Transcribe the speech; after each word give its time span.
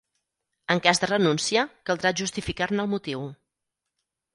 En 0.75 0.79
cas 0.85 1.01
de 1.03 1.11
renúncia, 1.11 1.67
caldrà 1.91 2.15
justificar-ne 2.23 2.87
el 2.87 2.95
motiu. 2.97 3.27